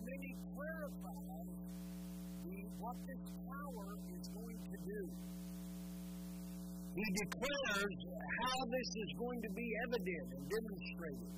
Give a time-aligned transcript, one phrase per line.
[0.00, 1.60] And then he clarifies
[2.44, 5.10] the, what this power is going to do.
[6.96, 7.96] He declares
[8.40, 11.28] how this is going to be evident and demonstrated.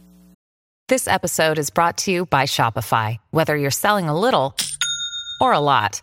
[0.87, 3.19] This episode is brought to you by Shopify.
[3.30, 4.57] Whether you're selling a little
[5.41, 6.01] or a lot,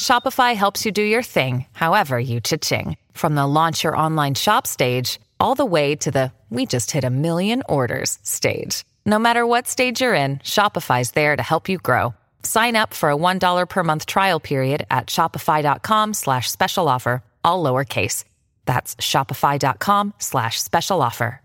[0.00, 2.96] Shopify helps you do your thing, however you cha-ching.
[3.12, 7.04] From the launch your online shop stage, all the way to the we just hit
[7.04, 8.84] a million orders stage.
[9.08, 12.14] No matter what stage you're in, Shopify's there to help you grow.
[12.42, 17.62] Sign up for a $1 per month trial period at shopify.com slash special offer, all
[17.62, 18.24] lowercase.
[18.64, 21.40] That's shopify.com slash special offer.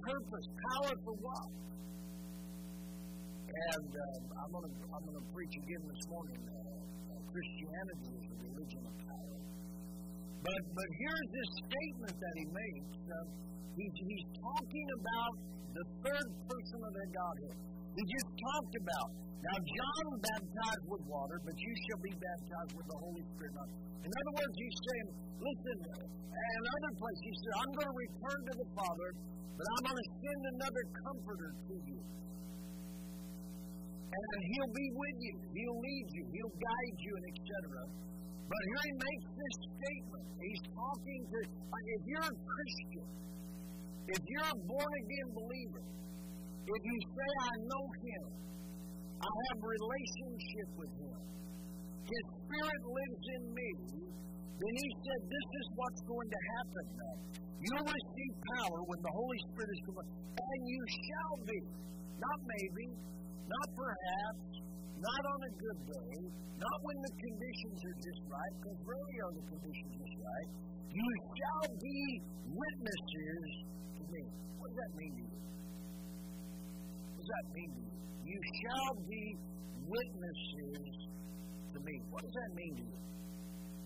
[0.00, 1.46] Purpose, power for what?
[3.74, 4.62] And um,
[4.94, 6.38] I'm going to preach again this morning.
[6.46, 9.41] Uh, Christianity is a religion of power.
[10.42, 12.94] But, but here's this statement that he makes.
[13.06, 13.14] Uh,
[13.78, 15.34] he's, he's talking about
[15.70, 17.56] the third person of the Godhead.
[17.94, 19.08] He just talked about.
[19.42, 23.52] Now, John baptized with water, but you shall be baptized with the Holy Spirit.
[23.58, 23.66] Now,
[24.02, 25.08] in other words, he's saying,
[25.42, 29.08] listen, in other place, he said, I'm going to return to the Father,
[29.58, 31.98] but I'm going to send another comforter to you.
[34.12, 38.11] And he'll be with you, he'll lead you, he'll guide you, and etc.
[38.52, 40.26] But here he makes this statement.
[40.44, 43.08] He's talking to, if you're a Christian,
[44.12, 45.84] if you're a born again believer,
[46.68, 48.24] if you say, I know him,
[49.24, 51.20] I have a relationship with him,
[52.04, 53.70] his spirit lives in me,
[54.60, 57.16] then he said, This is what's going to happen now.
[57.56, 61.58] You'll receive power when the Holy Spirit is come, and you shall be,
[62.20, 62.86] not maybe,
[63.48, 64.44] not perhaps,
[65.02, 66.14] not on a good day,
[66.62, 70.48] not when the conditions are just right, because rarely are the conditions just right.
[70.94, 71.98] You shall be
[72.46, 73.50] witnesses
[73.98, 74.22] to me.
[74.62, 75.40] What does that mean to you?
[77.02, 77.94] What does that mean to you?
[78.30, 79.24] You shall be
[79.90, 80.94] witnesses
[81.74, 81.94] to me.
[82.14, 82.98] What does that mean to you?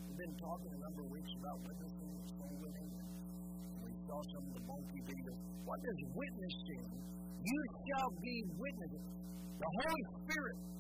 [0.05, 3.09] We've been talking a number of weeks about witnessing and soul winning, and
[3.81, 4.65] we saw some of the
[5.01, 5.41] videos.
[5.65, 6.85] What does witnessing?
[7.41, 9.07] You shall be witnesses.
[9.57, 10.76] The Holy Spirit.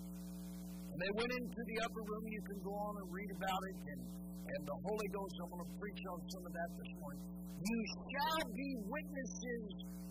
[0.97, 2.25] They went into the upper room.
[2.25, 3.77] You can go on and read about it.
[3.85, 4.01] And,
[4.49, 7.25] and the Holy Ghost, I'm going to preach on some of that this morning.
[7.61, 9.65] You shall be witnesses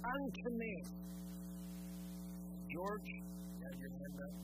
[0.05, 0.73] unto me.
[2.69, 3.09] George,
[3.65, 4.35] have your hand up.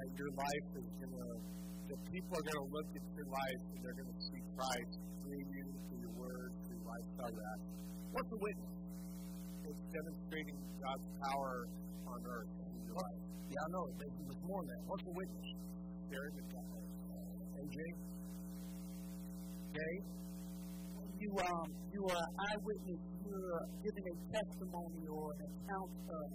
[0.00, 1.28] That your life is going to,
[1.92, 4.96] the people are going to look at your life and they're going to see Christ
[5.20, 7.84] through you, through your words, through your lifestyle actions.
[8.16, 8.76] What's a witness?
[9.66, 11.54] It's demonstrating God's power
[12.06, 12.55] on earth
[12.96, 13.20] in life.
[13.52, 13.84] Yeah, I know.
[13.92, 14.80] It more than that.
[14.88, 15.48] What's a witness?
[16.08, 16.80] Sharing the gospel.
[17.56, 17.78] AJ?
[19.70, 19.94] Okay?
[21.16, 26.28] you um you are an eyewitness, you're giving a testimony or an account of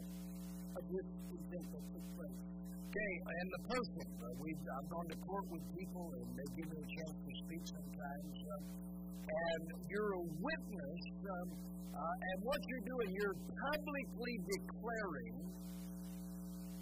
[0.74, 1.08] of this
[1.38, 2.42] event that took place.
[2.92, 6.68] Okay, and the person, uh, we've I've gone to court with people and they give
[6.68, 8.36] me a chance to speak sometimes.
[8.42, 8.82] Uh,
[9.22, 11.48] and you're a witness, um,
[11.94, 15.36] uh, and what you're doing, you're publicly declaring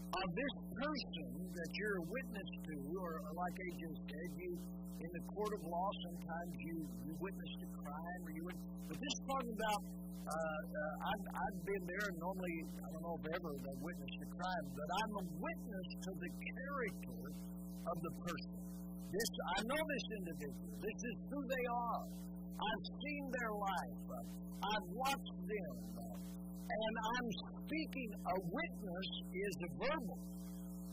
[0.09, 4.51] of this person that you're a witness to, or, or like AJ said, you
[4.99, 6.75] in the court of law sometimes you,
[7.07, 8.43] you witness a crime or you
[8.89, 9.79] but this is talking about
[10.29, 14.19] uh, uh, I've, I've been there and normally I don't know if ever they witnessed
[14.21, 17.21] a crime, but I'm a witness to the character
[17.89, 18.59] of the person.
[19.09, 20.73] This I know this individual.
[20.85, 22.03] This is who they are.
[22.61, 23.97] I've seen their life.
[24.69, 25.75] I've watched them.
[26.69, 27.29] And I'm
[27.65, 30.19] speaking, a witness is a verbal.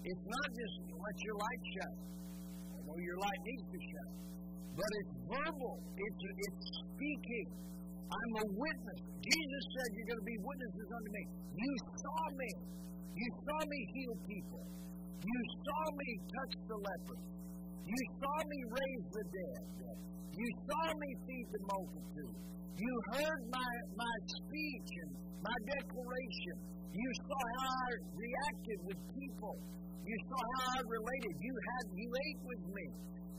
[0.07, 1.99] It's not just let your light shine.
[2.87, 4.17] know your light needs to shine.
[4.73, 5.77] But it's verbal.
[6.01, 7.49] It's, it's speaking.
[8.07, 9.01] I'm a witness.
[9.21, 11.23] Jesus said, You're going to be witnesses unto me.
[11.61, 12.51] You saw me.
[13.17, 14.65] You saw me heal people.
[15.27, 17.19] You saw me touch the leper.
[17.85, 19.67] You saw me raise the dead.
[20.37, 22.37] You saw me feed the multitude.
[22.77, 25.11] You heard my, my speech and
[25.41, 26.57] my declaration.
[26.93, 29.57] You saw how I reacted with people.
[30.05, 31.33] You saw how I related.
[31.41, 32.87] You had you ate with me.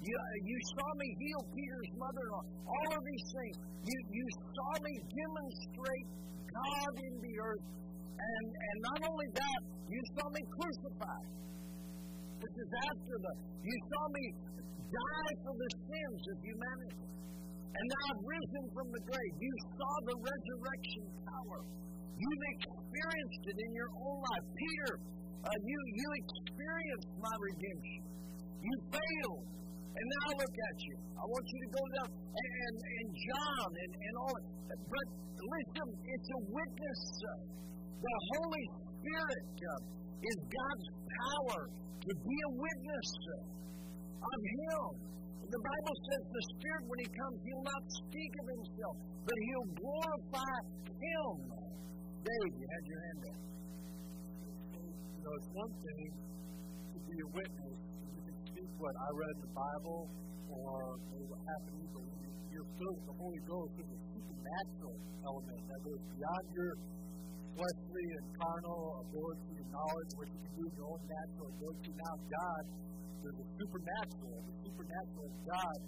[0.01, 2.45] You, you saw me heal Peter's mother-in-law.
[2.65, 3.55] All of these things.
[3.85, 4.25] You, you
[4.57, 6.07] saw me demonstrate
[6.49, 7.65] God in the earth.
[8.17, 11.29] And, and not only that, you saw me crucified.
[12.41, 13.33] This is after the.
[13.65, 14.23] You saw me
[14.91, 17.07] die for the sins of humanity.
[17.77, 19.33] And now risen from the grave.
[19.37, 21.59] You saw the resurrection power.
[22.17, 24.45] You've experienced it in your own life.
[24.57, 24.91] Peter,
[25.45, 28.03] uh, you, you experienced my redemption.
[28.57, 29.45] You failed.
[29.97, 30.95] And now I look at you.
[31.17, 34.79] I want you to go down and, and, and John and, and all that.
[34.89, 35.07] But
[35.37, 37.01] listen, it's a witness.
[37.17, 37.29] Uh,
[37.97, 39.73] The Holy Spirit uh,
[40.21, 40.87] is God's
[41.17, 43.09] power to be a witness
[44.17, 44.89] Him.
[45.47, 49.69] The Bible says the Spirit, when He comes, He'll not speak of Himself, but He'll
[49.79, 50.57] glorify
[50.91, 51.33] Him.
[52.25, 53.39] Dave, you had your hand up.
[54.77, 57.77] You know, it's one thing to be a witness.
[58.11, 60.01] You can speak what I read in the Bible
[60.47, 60.79] or
[61.27, 64.95] what happened to you, you're filled with the Holy Ghost, there's a supernatural
[65.27, 66.71] element that goes beyond your
[67.57, 71.89] fleshly and carnal ability and knowledge, what you can do in your own natural ability.
[71.97, 72.63] Now, God,
[73.21, 75.79] there's a supernatural, the supernatural of God,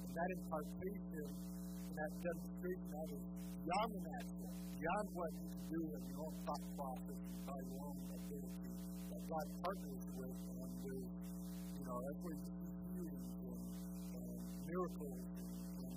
[0.00, 3.24] and that impartation and that demonstration that is
[3.60, 7.58] beyond the natural, beyond what you can do in your own thought process and by
[7.68, 8.72] your own ability,
[9.10, 11.10] that God partners with, and there's,
[11.76, 13.62] you know, that's where you see healings and,
[14.16, 15.24] and miracles.
[15.36, 15.52] And,
[15.84, 15.94] and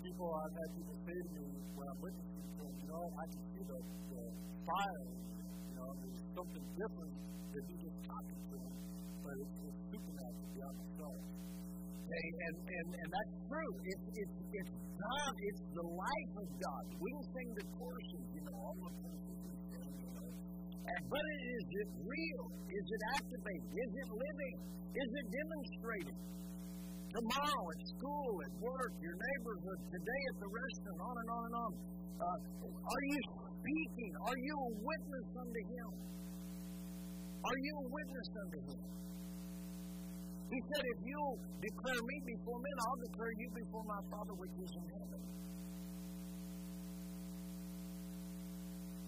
[0.00, 1.46] people, I've had people say to me
[1.76, 3.78] when I'm witnessing to them, you know, I can see the,
[4.08, 4.22] the
[4.64, 5.04] fire,
[5.68, 7.14] you know, there's something different
[7.52, 8.74] than you just talking to them,
[9.92, 11.18] supernatural beyond myself.
[12.08, 13.72] Okay, and, and, and that's true.
[13.84, 15.34] It's, it's, God.
[15.38, 16.82] It's the life of God.
[16.98, 20.28] We can sing the choruses, you know, all the choruses we sing, you know.
[20.88, 22.44] But is it real?
[22.66, 23.68] Is it activated?
[23.78, 24.56] Is it living?
[24.88, 26.18] Is it demonstrating?
[27.08, 31.56] Tomorrow at school, at work, your neighborhood, today at the restaurant, on and on and
[31.56, 31.72] on.
[32.18, 32.38] Uh,
[32.68, 33.20] are you
[33.62, 34.12] speaking?
[34.28, 35.88] Are you a witness unto Him?
[37.38, 38.80] Are you a witness unto Him?
[40.48, 44.56] He said, If you'll declare me before men, I'll declare you before my Father which
[44.56, 45.20] is in heaven.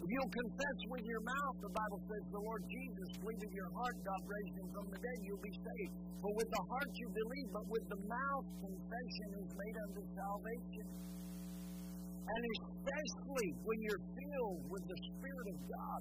[0.00, 3.68] If you'll confess with your mouth, the Bible says, the Lord Jesus, believe in your
[3.76, 5.92] heart, God raised him from the dead, you'll be saved.
[6.24, 10.86] For with the heart you believe, but with the mouth confession is made unto salvation.
[12.32, 16.00] And especially when you're filled with the Spirit of God,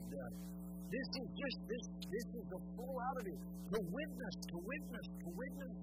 [0.90, 3.40] this is just this this the full out of it.
[3.70, 5.76] To witness, to witness, to witness,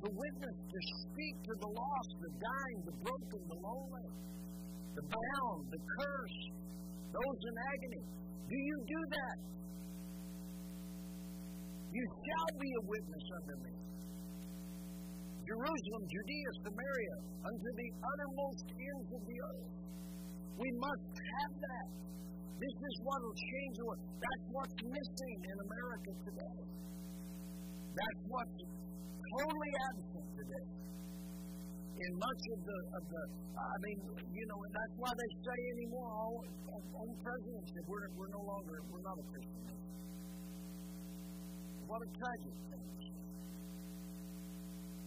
[0.00, 4.08] to witness, to speak to the lost, the dying, the broken, the lonely,
[4.96, 6.46] the bound, the cursed,
[7.12, 8.04] those in agony.
[8.50, 9.36] Do you do that?
[11.90, 13.74] You shall be a witness unto me.
[15.50, 19.70] Jerusalem, Judea, Samaria, unto the uttermost ends of the earth.
[20.62, 21.88] We must have that.
[22.60, 24.04] This is what will change the world.
[24.20, 26.60] That's what's missing in America today.
[27.96, 30.66] That's what's totally absent today.
[32.00, 33.22] In much of the, of the,
[33.56, 33.98] I mean,
[34.32, 36.36] you know, and that's why they say anymore, all,
[36.96, 39.60] all presidents said, we're, we're no longer, we're not a Christian.
[41.88, 42.90] What a tragic thing.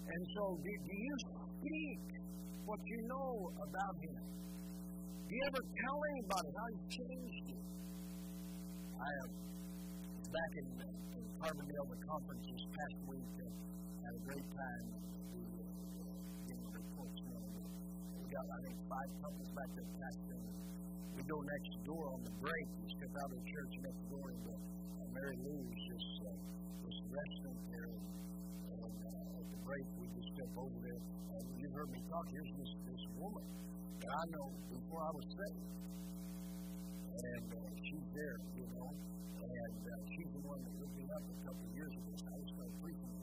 [0.04, 2.02] And so, do, do you speak
[2.66, 4.20] what you know about Him?
[5.24, 7.43] Do you ever tell anybody how He's changed?
[8.94, 9.30] I am
[10.30, 10.68] back in,
[11.18, 13.50] in Carbondale, the conference this past week, uh,
[14.06, 14.86] had a great time.
[14.94, 15.42] Uh,
[16.46, 20.46] you reports, you we got, I think, five couples back there passing.
[21.18, 22.68] We go next door on the break.
[22.82, 26.38] We step out of the church next door, and uh, Mary Lou was just uh,
[26.86, 27.90] was resting there.
[27.98, 28.08] And,
[28.78, 31.02] and uh, at the break, we just step over there.
[31.34, 32.26] And you heard me talk.
[32.30, 33.46] Here's this, this woman
[34.02, 35.84] that I know before I was saved.
[37.14, 38.90] And uh, she's there, you know.
[38.90, 42.12] And uh, she's the one that looked me up a couple of years ago.
[42.18, 43.14] So I was started preaching.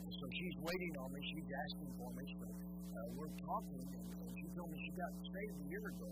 [0.00, 1.20] And so she's waiting on me.
[1.28, 2.24] She's asking for me.
[2.40, 3.84] So uh, we're talking.
[3.84, 6.10] And, and she told me she got saved a year ago.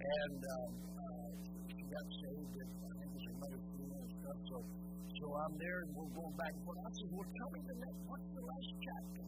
[0.00, 1.28] And um, uh,
[1.72, 4.38] she got saved at, I think it her mother's funeral and stuff.
[4.44, 6.80] So, so I'm there and we're going back and forth.
[6.84, 7.94] I said, We're coming to that.
[8.08, 9.24] What's the last chapter?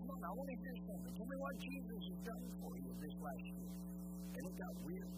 [0.00, 1.12] Come on, I want to hear something.
[1.16, 3.72] Tell me what Jesus has done for you this last year.
[4.36, 5.12] And it got weird.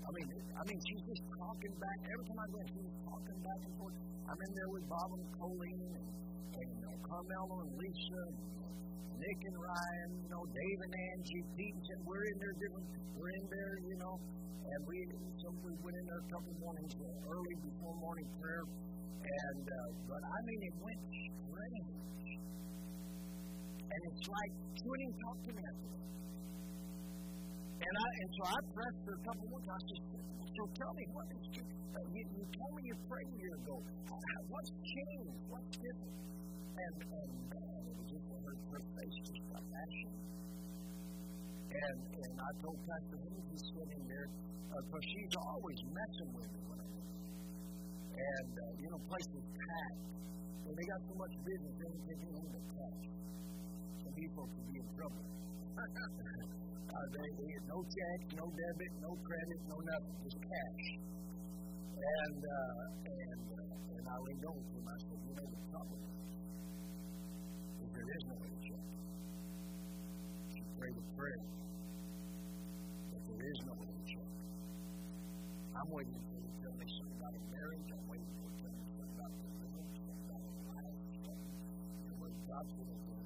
[0.00, 1.98] I mean, I mean, she's just talking back.
[2.08, 3.96] Every time I go, she's talking back and forth.
[4.30, 6.08] I'm in there with Bob and Colleen and,
[6.60, 8.50] and uh, Carmelo and Lisa and
[9.20, 12.00] Nick and Ryan, you know, Dave and Angie, Pete and.
[12.08, 12.88] We're in there different.
[13.14, 14.96] We're in there, you know, and we
[15.44, 19.88] some we went in there a couple mornings uh, early before morning prayer, and uh,
[20.08, 21.90] but I mean it went strange,
[23.92, 26.04] and it's like she wouldn't even talk to me after that.
[27.80, 29.84] And I and so I pressed her a couple more times.
[29.88, 33.38] I said, "So tell me what is uh, you, you told me you prayed a
[33.40, 33.76] year ago.
[34.52, 35.40] What's changed?
[35.48, 36.16] What's different?"
[36.76, 40.14] And and uh, it was just her, her face just got ashen.
[41.72, 43.16] And and I told Pastor
[43.48, 47.00] he's sitting there because uh, she's always messing with me when I go.
[47.00, 50.04] And uh, you know, places packed.
[50.68, 53.02] When they got so much business, they don't get anything to catch.
[54.04, 55.24] Some people could be in trouble.
[56.90, 60.86] Uh, they, they no check, no debit, no credit, no nothing, just cash.
[61.94, 64.86] And uh, and uh, and I leaned over to him.
[64.90, 66.00] I said, You know the problem?
[67.78, 68.86] If there is no check,
[70.50, 71.44] she prayed a prayer.
[73.14, 73.74] If there is no
[74.10, 74.32] check,
[75.70, 77.88] I'm waiting for you to tell me something about a marriage.
[77.94, 80.98] I'm waiting for you to tell me something about the divorce, something about a life,
[82.18, 83.18] what God's going to do.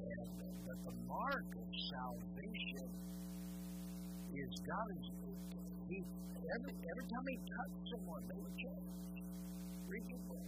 [0.00, 5.06] And uh, but the mark of salvation is God is
[5.88, 9.00] he every every time he touched someone they were changed.
[9.90, 10.46] Your book.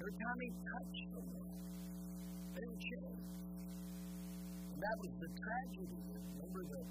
[0.00, 1.52] Every time he touched someone,
[2.56, 3.28] they were changed.
[4.72, 6.00] And that was the tragedy.
[6.08, 6.82] Remember the,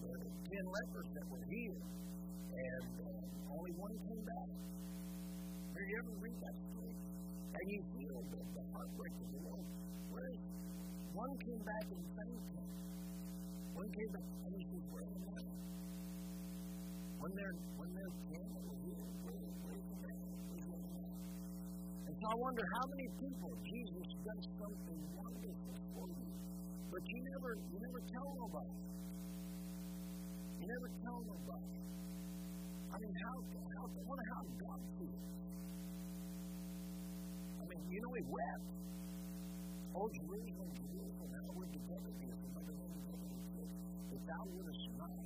[0.00, 0.16] the
[0.48, 1.84] ten lepers that were healed,
[2.56, 4.48] and uh, only one came back.
[5.76, 6.96] Did you ever read that story?
[7.52, 9.66] And you feel the, the heartbreak of the Lord.
[10.08, 10.32] Where
[11.12, 12.66] one came back and thanked him.
[13.76, 15.04] One came back and he said, Where?
[17.20, 20.16] When they're when they're ten that were where, the man?
[20.48, 21.12] Where's the man?
[22.08, 26.32] And so I wonder how many people Jesus does something wonderful for you,
[26.88, 28.76] but you never you never tell nobody.
[30.56, 31.76] You never tell nobody.
[32.88, 33.34] I mean, how
[33.76, 35.26] how I wonder how God feels.
[37.60, 38.66] I mean, you know, he wept.
[39.96, 42.85] Oh, Jerusalem, Jerusalem, how would the devil be if
[44.26, 45.22] If thou wouldest not.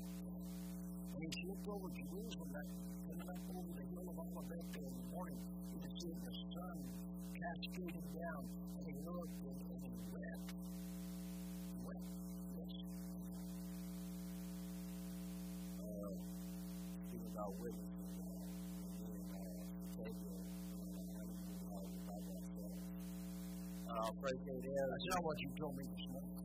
[1.16, 2.69] And he looked over Jerusalem, that
[3.09, 5.40] coming up over the hill of Olivet in the morning,
[5.73, 6.76] he could see the sun
[7.33, 8.45] cascading down,
[8.76, 9.57] and he looked and,
[9.88, 10.52] he wept.
[10.52, 12.12] He wept.
[17.33, 17.57] About.
[24.92, 26.37] That's not what you told me this morning.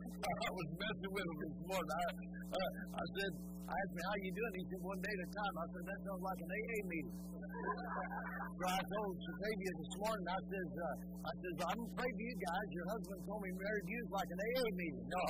[0.21, 1.91] I was messing with him this morning.
[1.91, 2.03] I,
[2.51, 4.53] uh, I said, I asked him, how you doing?
[4.53, 5.53] He said, one day at a time.
[5.55, 7.17] I said, that sounds like an AA meeting.
[8.61, 12.37] so I told Savior this morning, I says, uh, I says, I'm afraid for you
[12.37, 12.67] guys.
[12.69, 15.05] Your husband told me married you is like an AA meeting.
[15.11, 15.21] No.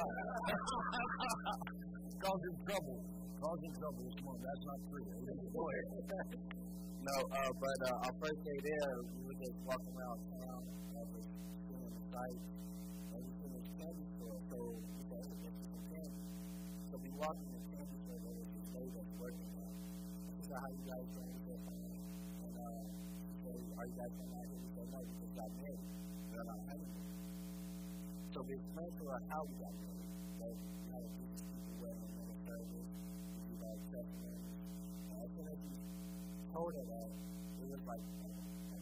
[2.21, 2.99] Causing trouble.
[3.41, 4.43] Causing trouble this morning.
[4.45, 5.05] That's not true.
[7.01, 11.01] No, uh, but uh, our first day there, we were just walking around town, I
[11.09, 11.25] was
[11.65, 12.45] seeing the sights,
[17.21, 19.69] We in the was this lady that's working there.
[19.69, 21.05] I said, how you guys?
[21.05, 22.01] We said, fine.
[22.41, 24.57] And uh, she said, are you guys coming out here?
[24.57, 25.85] We said, no, we just got married.
[26.33, 27.09] We're on our honeymoon.
[28.33, 30.09] So we explained to her how we got married.
[30.41, 34.57] That we had a group of people wearing another service, we do testimonies.
[35.13, 35.29] And
[35.61, 35.73] we
[36.49, 37.09] told her that
[37.61, 38.29] it was like a,
[38.65, 38.81] that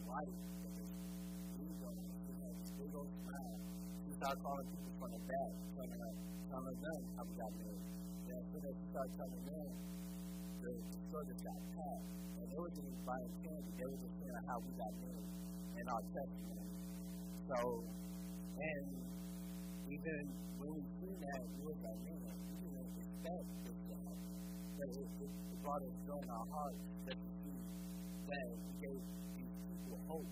[1.76, 2.08] on her.
[2.24, 3.56] She had this big old smile.
[4.00, 6.12] She started calling people from the back, telling her,
[6.48, 7.99] telling them how we got married.
[8.30, 9.68] Soon as she started telling them,
[10.62, 11.60] the, the just got.
[12.40, 13.70] And they were just buying candy.
[13.74, 15.32] They were just saying how we got married
[15.76, 16.72] and our testimony.
[17.50, 17.58] So,
[18.54, 18.86] and
[19.90, 20.20] even
[20.62, 24.34] when we seen that, we was like, man, we didn't expect this to happen.
[24.78, 27.58] But it, it, it brought us joy in our hearts that to see
[28.30, 29.02] that He gave
[29.36, 30.30] these people hope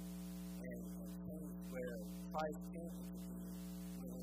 [0.63, 1.97] and, and things where
[2.31, 3.57] Christ came into being
[4.01, 4.23] when,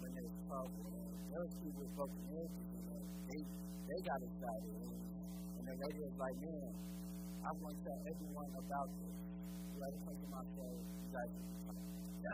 [0.00, 0.99] when there's trouble.
[1.30, 2.98] And those people with broken marriages, you know,
[3.30, 3.40] they,
[3.86, 4.74] they got excited.
[4.82, 6.70] And, and the lady was like, man,
[7.46, 9.14] I want to tell everyone about this.
[9.70, 10.74] You got to to my show.
[10.74, 10.90] You.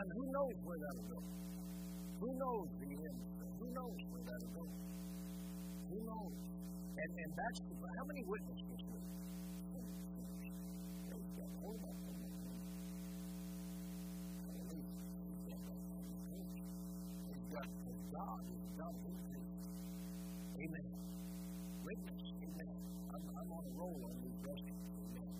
[0.01, 1.19] And who knows where that'll go?
[2.25, 3.21] Who knows the end?
[3.61, 4.65] Who knows where that'll go?
[4.65, 6.33] Who knows?
[6.97, 9.05] And and that's the, how many witnesses week?
[11.61, 11.81] Hold
[18.11, 18.39] God.
[18.47, 18.67] His
[20.57, 20.87] Amen.
[21.83, 22.23] Witness.
[22.41, 22.77] Amen.
[23.13, 24.89] I'm, I'm on a roll on these restaurants.
[24.97, 25.31] Amen.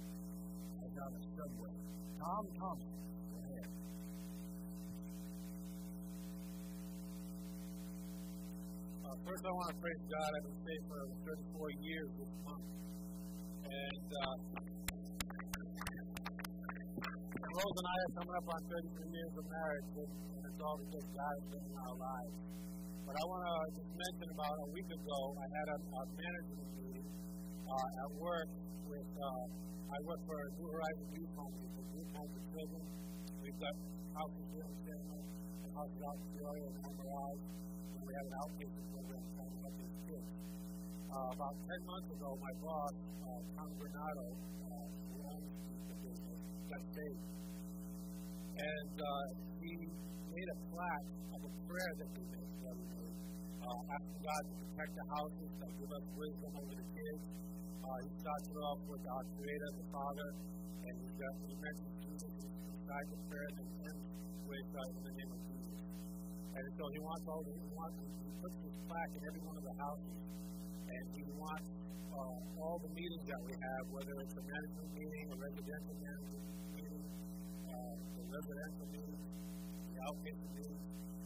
[0.78, 1.76] I got a subway.
[2.22, 3.02] Tom Thompson.
[3.32, 3.70] Go ahead.
[9.08, 10.30] Uh, first, I want to praise God.
[10.38, 12.68] I've been saved for 34 years this month.
[13.68, 14.76] And uh,
[17.58, 20.78] Rose and I are coming up on 33 years of marriage, and, and it's all
[20.78, 22.36] because God has been in our lives.
[23.02, 26.70] But I want to just mention about a week ago, I had a, a management
[26.78, 27.08] meeting
[27.66, 28.50] uh, at work
[28.86, 29.44] with, uh,
[29.90, 32.84] I work for New Horizon Youth Home, it's a youth home for children.
[33.42, 38.12] We've got houses here in San and houses out in Peoria and MRI, and we
[38.22, 40.30] have an outpatient program coming up these kids.
[41.10, 44.26] Uh, about 10 months ago, my boss, uh, Tom Bernardo,
[44.62, 45.50] uh, who owns
[45.90, 47.47] the business, got saved.
[48.58, 49.26] And uh,
[49.62, 49.74] he
[50.34, 53.16] made a plaque of a prayer that we made, that we made
[53.62, 57.22] uh, asking God to protect the houses, to give us wisdom over the kids.
[57.78, 60.30] Uh, he starts it off with our Creator, the Father,
[60.88, 62.34] and he, got, he mentions Jesus
[62.68, 64.06] inside the prayer, and ends
[64.48, 65.80] with uh, in the name of Jesus.
[66.58, 69.56] And so he wants all the, he wants he puts this plaque in every one
[69.58, 70.18] of the houses,
[70.88, 71.70] and he wants
[72.10, 76.46] uh, all the meetings that we have, whether it's a management meeting, a residential management
[76.74, 77.04] meeting,
[77.68, 79.22] uh, residential meeting,
[79.88, 80.81] the outpatient meeting.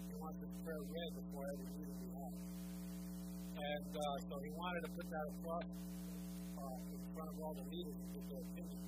[0.05, 2.35] He wants this prayer read before every meeting we have.
[3.51, 5.67] And uh, so he wanted to put that across
[6.61, 8.81] uh, in front of all the leaders and get their opinion.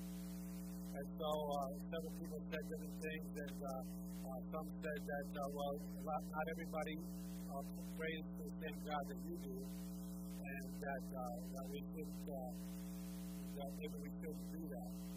[0.94, 3.72] And so uh, several people said different things, and uh,
[4.30, 5.74] uh, some said that, uh, well,
[6.06, 6.96] not, not everybody
[7.50, 7.62] uh,
[7.98, 12.50] prays to the same God that you do, and that, uh, that we should, uh,
[13.58, 15.13] that maybe we shouldn't do that.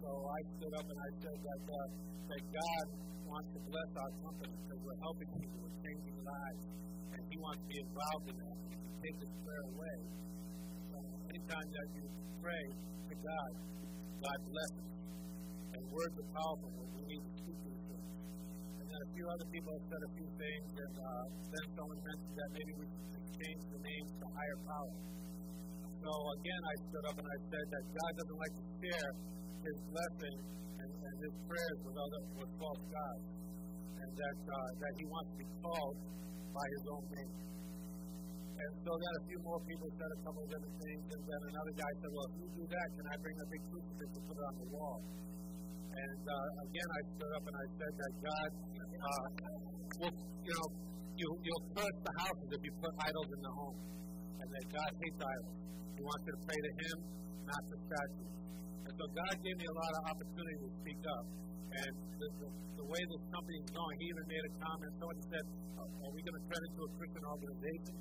[0.00, 1.88] So I stood up and I said that, uh,
[2.32, 2.86] that God
[3.28, 6.64] wants to bless our company because we're helping people, we're changing lives,
[7.12, 8.56] and He wants to be involved in that.
[8.64, 9.98] If you take this prayer away,
[10.96, 12.04] uh, anytime that you
[12.40, 13.50] pray to God,
[14.24, 14.88] God blesses.
[15.70, 18.08] And words are powerful, and we need to speak these things.
[18.80, 22.00] And then a few other people have said a few things, and uh, then someone
[22.08, 24.94] mentioned that maybe we should change the names to higher power.
[26.00, 29.12] So again, I stood up and I said that God doesn't like to share
[29.60, 30.36] His blessing
[30.80, 33.26] and, and His prayers with other with false gods,
[34.00, 35.96] and that uh, that He wants to be called
[36.50, 37.34] by His own name.
[38.60, 41.40] And so then a few more people said a couple of different things, and then
[41.48, 44.24] another guy said, "Well, if you do that, can I bring a big crucifix and
[44.28, 44.98] put it on the wall?"
[45.90, 49.26] And uh, again, I stood up and I said that God uh,
[50.00, 50.14] will,
[50.46, 50.68] you know,
[51.18, 53.78] you, you'll curse the houses if you put idols in the home,
[54.40, 55.56] and that God hates idols.
[56.00, 56.96] He wants you to pray to Him,
[57.44, 58.32] not to statues.
[58.88, 61.24] And so God gave me a lot of opportunity to speak up.
[61.76, 62.48] And the, the,
[62.80, 64.90] the way this company is going, he even made a comment.
[64.96, 65.44] Somebody said,
[65.76, 67.94] oh, "Are we going to turn into a Christian organization?"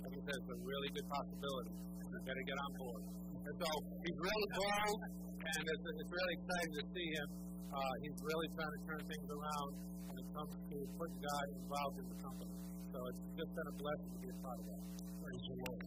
[0.00, 1.74] And he said, "It's a really good possibility.
[1.76, 3.02] You better get on board."
[3.36, 3.68] And so
[4.00, 5.00] he's really bold,
[5.36, 7.28] and it's, it's really exciting to see him.
[7.68, 9.70] Uh, he's really trying to turn things around
[10.08, 12.56] when it comes to putting God involved in the company.
[12.96, 14.82] So it's just been a blessing to be a part of that.
[15.20, 15.85] Praise the Lord.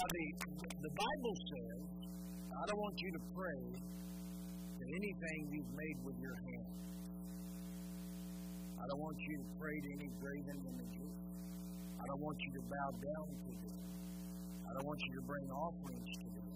[0.00, 1.84] Yeah, the, the Bible says,
[2.48, 6.80] I don't want you to pray to anything you've made with your hands.
[8.80, 11.12] I don't want you to pray to any graven images.
[12.00, 13.80] I don't want you to bow down to them.
[14.40, 16.48] I don't want you to bring offerings to them.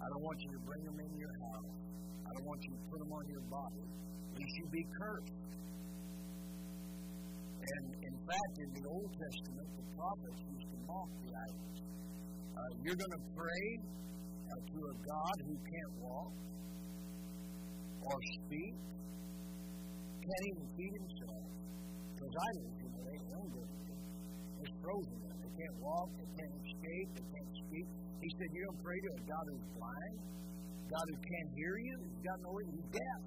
[0.00, 1.76] I don't want you to bring them in your house.
[2.00, 3.84] I don't want you to put them on your body.
[4.40, 5.36] You be cursed.
[7.60, 11.99] And in fact, in the Old Testament, the prophets used to mock the idols.
[12.56, 13.66] Uh, you're going to pray
[14.50, 16.32] uh, to a God who can't walk
[18.00, 18.74] or speak,
[20.20, 21.44] can't even feed himself.
[22.20, 22.32] Because
[22.76, 25.18] you know, they don't go They're frozen.
[25.40, 27.86] They can't walk, they can't escape, they can't speak.
[28.20, 30.18] He said, You're going to pray to a God who's blind,
[30.92, 33.20] God who can't hear you, who's got no ear, he's deaf.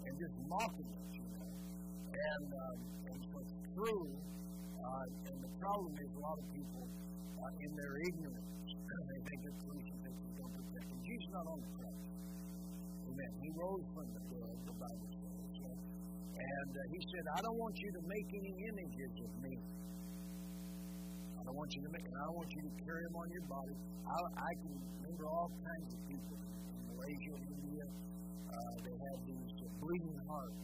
[0.00, 1.50] And just mocking us, you know.
[2.08, 4.06] And, um, and so it's true.
[4.80, 6.84] Uh, and the problem is a lot of people,
[7.40, 11.00] uh, in their ignorance, they think that crucifix is going to protect them.
[11.00, 12.00] Jesus not on the cross.
[13.10, 13.32] Amen.
[13.40, 15.30] He rose from the dead, the Bible says.
[16.40, 19.54] And uh, he said, I don't want you to make any images of me.
[21.36, 23.46] I don't want you to make, I don't want you to carry them on your
[23.48, 23.76] body.
[24.08, 27.84] I, I can remember all kinds of people in Malaysia, India.
[28.50, 30.60] Uh, they had these uh, bleeding hearts.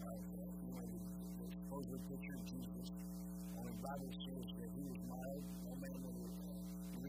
[0.00, 0.16] Uh,
[0.58, 2.88] you know, they supposedly picture Jesus.
[2.90, 5.44] And the Bible says that he was mild.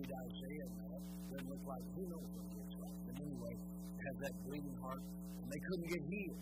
[0.01, 0.97] Read Isaiah now.
[1.29, 2.97] Doesn't look like who knows what he looks like.
[3.05, 3.53] But anyway,
[4.01, 6.41] has that bleeding heart, and they couldn't get healed.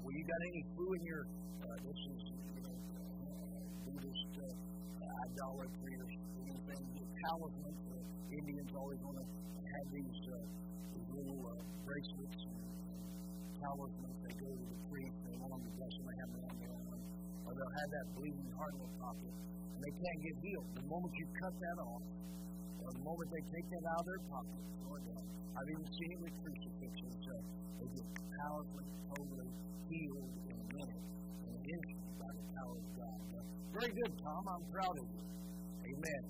[0.00, 1.22] Well, you got any flu in your?
[1.62, 2.20] Uh, this is
[2.56, 6.82] you know, uh, Buddhist uh, idolatry or anything.
[7.22, 7.82] Talismans.
[7.92, 10.36] Uh, Indians always want to have these, uh,
[10.96, 12.64] these little uh, bracelets and
[13.60, 14.18] talismans.
[14.24, 15.16] They go to the priest.
[15.28, 16.04] They want them to bless them.
[16.08, 16.91] They have them on their arm.
[17.46, 19.32] Or they'll have that bleeding heart in their pocket,
[19.74, 20.68] and they can't get healed.
[20.78, 22.04] The moment you cut that off,
[22.82, 24.62] or the moment they take that out of their pocket,
[25.00, 25.24] it.
[25.52, 27.22] I've even seen it with crucifixions.
[27.28, 27.34] Uh,
[27.80, 28.06] they get
[28.40, 29.50] powerfully, totally
[29.88, 31.04] healed in a minute,
[31.44, 33.20] in an instant, by the power of God.
[33.36, 33.44] Uh,
[33.76, 34.42] very good, Tom.
[34.48, 35.24] I'm proud of you.
[35.82, 36.22] Amen.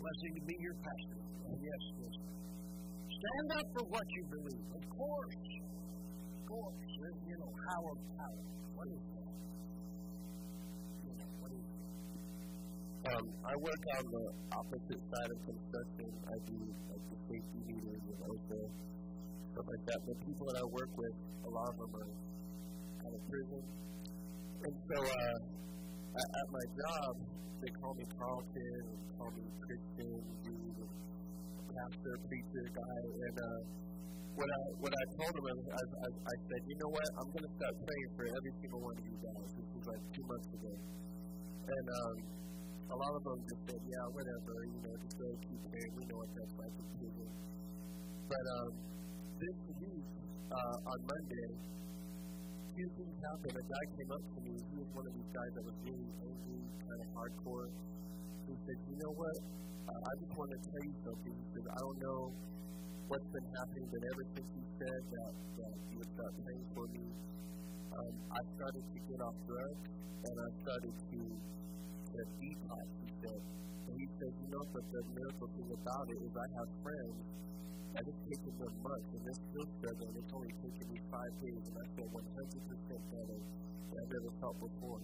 [0.00, 1.18] Blessing to be your pastor.
[1.22, 2.14] Uh, yes, yes.
[3.22, 4.66] Stand up for what you believe.
[4.74, 5.42] Of course.
[6.34, 6.80] Of course.
[7.02, 8.42] You know, power of power.
[8.74, 9.21] What is that?
[13.02, 16.08] Um, I work on the opposite side of construction.
[16.22, 18.56] I do like the safety meters and also
[19.50, 19.98] stuff like that.
[20.06, 22.10] The people that I work with, a lot of them are
[23.02, 23.62] out of prison.
[24.62, 25.38] And so uh,
[26.14, 27.12] at, at my job,
[27.58, 28.86] they call me Carlton
[29.18, 30.90] call me Christian, dude,
[31.74, 33.02] pastor, preacher, guy.
[33.22, 33.60] And uh,
[34.34, 37.08] what I what I told them, I, I, I said, you know what?
[37.18, 39.48] I'm going to start praying for every single one of you guys.
[39.58, 40.74] This was like two months ago.
[41.62, 42.16] And um,
[42.90, 45.92] a lot of them just said, yeah, whatever, you know, just go keep praying.
[45.94, 47.30] We know what that's like in prison.
[48.26, 48.72] But um,
[49.38, 50.06] this week,
[50.50, 51.48] uh, on Monday,
[52.72, 53.56] two things happened.
[53.56, 54.54] A guy came up to me.
[54.56, 57.68] He was one of these guys that was really angry, kind of hardcore.
[58.48, 59.36] He said, you know what?
[59.82, 61.36] Uh, I just want to tell you something.
[61.52, 62.20] Said, I don't know
[63.08, 66.86] what's been happening, but ever since he said that, that he would start praying for
[66.92, 67.06] me,
[67.92, 69.84] um, I started to get off drugs,
[70.24, 71.20] and I started to
[72.12, 73.40] get detox, he said.
[73.88, 77.18] And he said, you know, but the miracle thing about it is I have friends
[77.92, 80.12] that it's taken them months, and they're still struggling.
[80.16, 84.56] It's only taken me five days, and I feel 100% better than I've ever felt
[84.64, 85.00] before.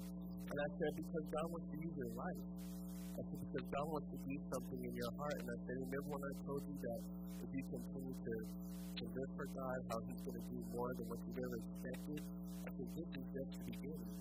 [0.48, 2.44] And I said, because God wants to use your life.
[3.18, 5.36] I said, because God wants to do something in your heart.
[5.36, 7.00] And I said, remember when I told you that
[7.44, 8.34] if you continue to,
[8.96, 12.20] to live for God, how He's going to do more than what you've ever expected?
[12.64, 14.16] I said, this is just the beginning.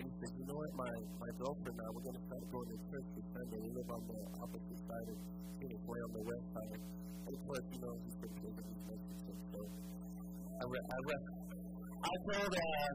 [0.00, 2.40] And he said, you know what, my, my girlfriend and I, we're going to start
[2.48, 3.58] going to church this Sunday.
[3.60, 5.18] We live on the opposite side of
[5.60, 6.80] Phoenix, way on the west side.
[6.80, 9.32] And of course, you know, he's been living in Mexico.
[9.52, 9.60] So
[10.56, 11.28] I, re- I, re-
[12.00, 12.92] I told, uh,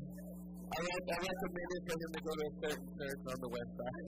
[0.66, 3.72] I, re- I recommended for him to go to a certain church on the west
[3.78, 4.06] side.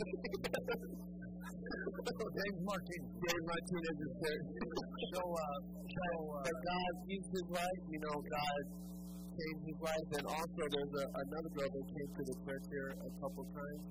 [2.18, 3.12] James Martinez.
[3.14, 4.46] Dave Martinez's church.
[5.14, 8.62] So, uh, so uh, but God used his life, you know, God
[9.38, 10.10] changed his life.
[10.17, 13.84] And also, there's a, another girl that came to the church here a couple times,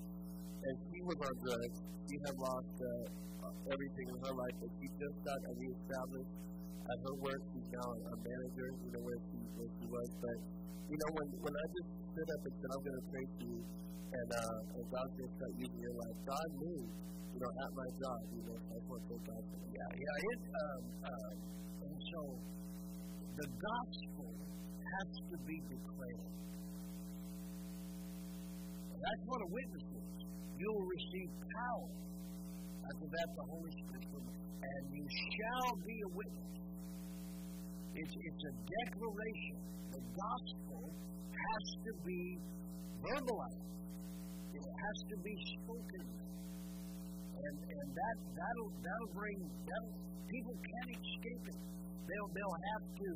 [0.66, 1.78] and she was on drugs.
[2.06, 6.34] She had lost uh, everything in her life, but she just got reestablished
[6.86, 7.40] at her work.
[7.54, 10.08] She's now a manager, you know, where she, where she was.
[10.22, 10.38] But,
[10.86, 13.44] you know, when, when I just stood up and said, I'm going to pray for
[13.50, 13.60] you,
[14.06, 16.80] and, uh, and God's going to start using your life, God knew,
[17.34, 19.42] you know, at my job, you know, I want to thank God
[19.76, 21.32] yeah, yeah, it, um, uh,
[21.84, 22.20] and so
[23.36, 24.30] the gospel
[24.94, 26.30] has to be declared.
[28.96, 30.14] That's what a witness is.
[30.58, 31.90] You'll receive power.
[32.86, 36.54] After that, the Holy Spirit will, and you shall be a witness.
[37.96, 39.58] It's, it's a declaration.
[39.90, 40.82] The gospel
[41.30, 42.22] has to be
[43.00, 43.66] verbalized.
[44.52, 46.04] It has to be spoken.
[47.36, 49.96] And, and that, that'll, that'll bring, that'll,
[50.28, 51.75] people can't escape it.
[52.06, 53.08] They'll, they'll have to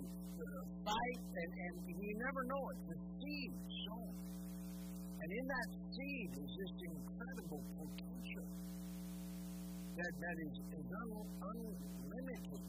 [0.82, 2.78] fight, and, and you never know it.
[2.90, 3.52] The seed
[3.86, 4.12] sown.
[5.20, 8.46] And in that seed is this incredible potential
[10.00, 11.10] that, that is, is un,
[11.44, 12.62] unlimited.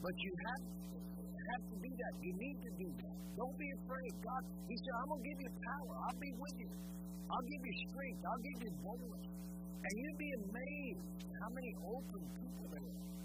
[0.00, 2.12] But you have, to have to do that.
[2.24, 3.16] You need to do that.
[3.36, 4.12] Don't be afraid.
[4.24, 5.92] God, He said, I'm going to give you power.
[6.08, 6.70] I'll be with you.
[7.28, 8.22] I'll give you strength.
[8.24, 9.26] I'll give you boldness.
[9.76, 11.04] And you'd be amazed
[11.36, 13.15] how many open people there are.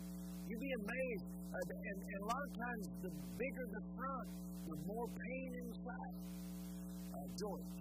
[0.52, 1.28] You'd be amazed.
[1.48, 4.28] Uh, and, and a lot of times, the bigger the front,
[4.68, 6.16] the more pain inside.
[7.08, 7.72] Uh, George.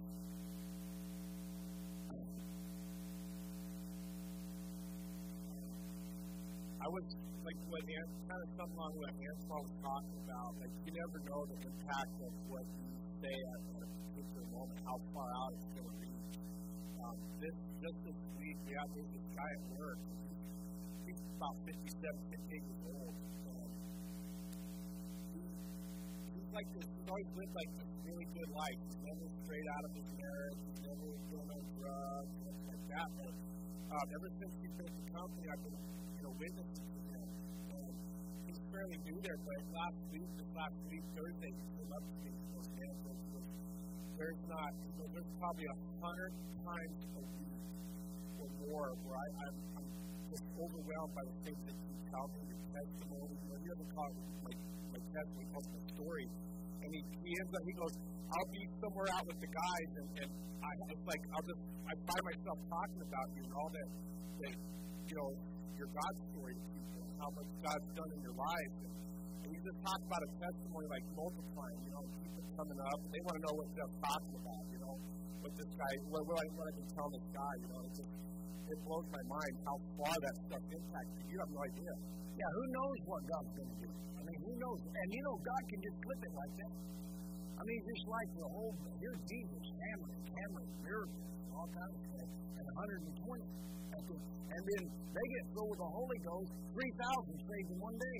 [6.79, 7.05] I was
[7.43, 10.51] like what Ant, kind of something along what Antoine was talking about.
[10.63, 12.87] Like you never know the impact of what you
[13.19, 16.39] say at a particular moment, how far out it's going to reach.
[17.03, 20.20] Um, this just this week, we had this at work.
[21.11, 23.15] He's about 57, 58 years old.
[23.51, 23.71] And
[25.35, 25.43] he,
[26.31, 26.87] he's like this.
[26.87, 28.79] He's always lived like this really good life.
[28.87, 30.59] He's never strayed out of his marriage.
[30.71, 33.07] He's never been on drugs, nothing like that.
[33.11, 33.33] But
[33.91, 37.27] um, ever since he finished the company, I've been you know, witnessing to him.
[37.75, 37.93] And
[38.47, 42.15] he's fairly new there, but last week, this last week, Thursday, he came up to
[42.23, 42.95] me and goes, man,
[44.15, 47.57] there's not, you know, there's probably a hundred times a week
[48.37, 50.00] or more where I, I'm, I'm
[50.31, 53.87] just overwhelmed by the things that you tell me, your testimony, you know, you ever
[53.91, 54.17] call it
[54.47, 54.53] my,
[54.95, 56.25] my testimony, called my story.
[56.81, 57.93] And he, he ends up, he goes,
[58.31, 60.29] I'll be somewhere out with the guys, and, and
[60.63, 63.89] I, it's like, I'll just, I find myself talking about you and all that,
[64.39, 64.55] that,
[65.03, 65.29] you know,
[65.75, 68.73] your God story to people and how much God's done in your life.
[68.87, 68.93] And,
[69.41, 73.11] and you just talk about a testimony like multiplying, you know, people coming up and
[73.11, 74.95] they want to know what I'm talking about, you know,
[75.43, 77.93] what this guy, what, what, I, what I've been telling this guy, you know, it
[77.99, 78.11] just,
[78.71, 81.23] it blows my mind how far that stuff impacts you.
[81.31, 81.93] You have no idea.
[82.39, 83.91] Yeah, who knows what God's going to do?
[83.91, 84.79] I mean, who knows?
[84.87, 86.73] And you know, God can just flip it like that.
[87.59, 92.29] I mean, just like the whole, here's Jesus, hammering, hammering, miracles, all kinds of stuff,
[92.57, 92.65] and
[93.21, 93.61] 120.
[94.51, 98.17] And then they get filled with the Holy Ghost, 3,000 saved in one day.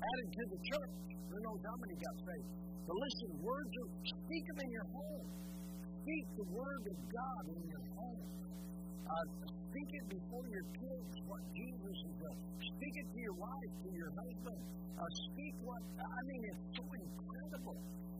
[0.00, 0.94] added to the church.
[1.28, 2.48] Who knows how many got saved?
[2.88, 5.28] But listen, words are, speak them in your home.
[6.00, 8.22] Speak the word of God in your home.
[9.04, 12.38] Uh, speak it before your kids, what Jesus has done.
[12.56, 14.60] Speak it to your wife, to your husband.
[14.96, 17.78] Uh, speak what, I mean, it's so incredible.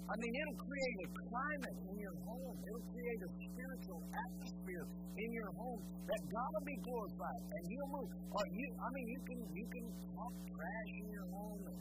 [0.09, 2.57] I mean, it'll create a climate in your home.
[2.65, 4.87] It'll create a spiritual atmosphere
[5.21, 8.09] in your home that God will be glorified, and He'll move.
[8.33, 9.85] Or you, I mean, you can you can
[10.17, 11.81] talk trash in your home, and,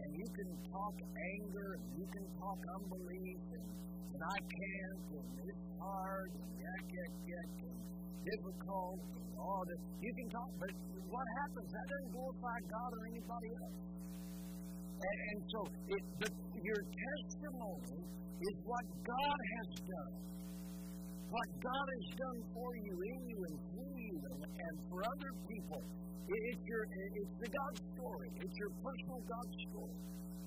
[0.00, 0.96] and you can talk
[1.36, 3.68] anger, and you can talk unbelief, and,
[4.08, 7.95] and I can't, and it's hard, and yak yak yak, and
[8.26, 9.80] difficult, and all this.
[10.02, 10.72] You can talk, but
[11.06, 11.68] what happens?
[11.70, 13.78] That doesn't glorify God or anybody else.
[14.96, 15.60] And, and so,
[15.92, 17.98] it, but your testimony
[18.42, 20.14] is what God has done.
[21.26, 25.32] What God has done for you, in you, and through you, and, and for other
[25.46, 25.82] people.
[26.26, 28.28] It, it's your, it's the God story.
[28.42, 29.98] It's your personal God story,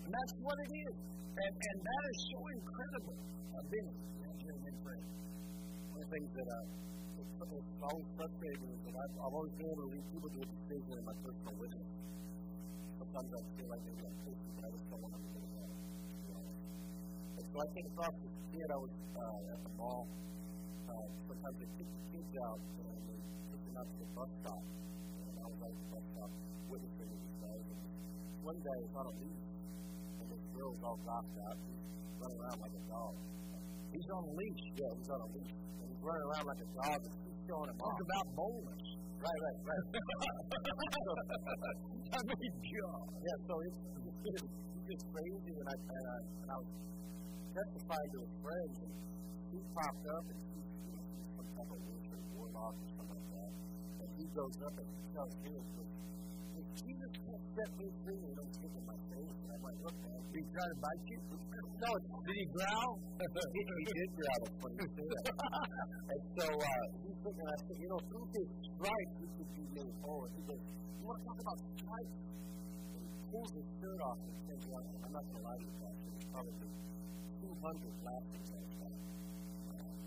[0.03, 0.95] and that's what it is.
[1.39, 3.17] And, and that is so incredible.
[3.59, 3.87] I've been
[5.99, 6.88] of the things that uh,
[7.39, 10.39] uh, it's always frustrating is that I've, I've always been able to lead people to
[10.43, 11.89] a decision in my personal witness.
[12.99, 15.71] Sometimes I feel like maybe I'm pushing, but I just don't want to do that.
[17.39, 18.67] So I came across this kid.
[18.69, 20.03] I was uh, at the mall.
[20.85, 24.29] Uh, sometimes they take the kids out and they take them out to the bus
[24.43, 24.63] stop.
[24.69, 26.31] And I was at the bus stop
[26.69, 27.65] witnessing these guys.
[27.73, 27.81] And
[28.43, 29.45] one day, it's on a leash,
[30.19, 31.57] and this girl's all gossed out.
[31.63, 31.83] She's
[32.19, 33.13] running around like a dog.
[33.95, 34.63] He's on a leash.
[34.75, 35.53] Yeah, he's on a leash.
[35.79, 36.99] And he's running around like a dog
[37.49, 37.97] showing him off.
[37.97, 38.85] about boldness.
[39.19, 39.83] Right, right, right.
[42.09, 43.03] I mean, God.
[43.19, 44.45] yeah, so it's, it's,
[44.85, 45.53] it's crazy.
[45.59, 46.71] And I, and, I, and I was
[47.51, 48.93] testifying to a friend, and
[49.49, 50.61] he popped up, and he,
[50.93, 51.03] know,
[51.35, 53.51] some type of or warlock or something like that.
[53.99, 58.59] And he goes up and tells me, if Jesus can't set me free, know, he's
[58.61, 59.18] getting in my face.
[59.69, 61.19] Like, look, man, Did he try to bite you?
[61.29, 61.89] no,
[62.25, 62.93] Did he growl?
[63.53, 65.25] he, he did growl at when he said that.
[66.09, 69.93] and so uh, he's there, I said, you know, through his stripes, could be made
[70.01, 70.25] whole.
[70.25, 72.17] And he goes, you want to talk about stripes?
[72.97, 75.65] And he pulls his shirt off and says, well, I'm not going to lie to
[75.69, 76.09] you, Pastor.
[76.09, 76.69] There's probably
[77.45, 78.93] 200 laughing at that.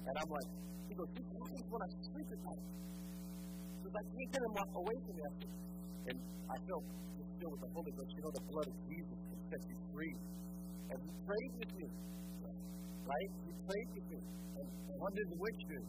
[0.02, 0.50] And I'm like,
[0.90, 2.64] he goes, this happens when I sleep at night.
[3.78, 5.24] Because I can't get him wa- away from me.
[6.10, 6.16] And
[6.50, 6.84] I felt
[7.38, 8.10] filled with the Holy Ghost.
[8.18, 9.18] You know, the blood of Jesus
[9.52, 10.14] set you free.
[10.88, 11.86] And he prayed with me.
[13.04, 13.30] Right?
[13.44, 14.20] He prayed with me.
[14.56, 15.80] And, and What did do?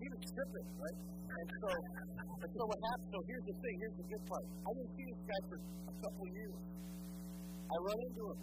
[0.00, 0.98] he was tripping, right?
[1.30, 1.68] And so,
[2.40, 3.10] and so what happened?
[3.12, 3.74] So here's the thing.
[3.84, 4.46] Here's the good part.
[4.48, 6.56] I didn't see this guy for a couple years.
[7.70, 8.40] I run into him,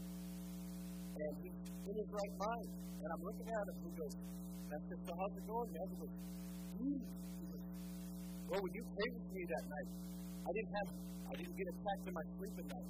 [1.18, 2.70] and he's in his right mind.
[2.78, 3.78] And I'm looking at him.
[3.84, 4.14] He goes,
[4.72, 6.14] "I said, so how's it going, man?" He goes,
[6.78, 7.00] "Hmm."
[8.48, 9.90] "Well, when you prayed with me that night,
[10.48, 10.90] I didn't have,
[11.28, 12.90] I didn't get attacked in my sleep at night."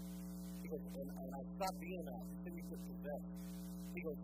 [0.67, 2.03] He and, and I stopped being
[2.43, 3.29] "You get possessed."
[3.95, 4.19] He goes,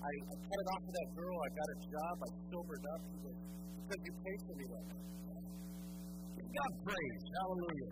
[0.00, 1.34] I, I cut it off of that girl.
[1.34, 2.14] I got a job.
[2.22, 3.00] I sobered up.
[3.10, 3.38] He goes,
[3.90, 5.06] because you paid for me that night.
[6.50, 7.24] God praise.
[7.42, 7.90] Hallelujah.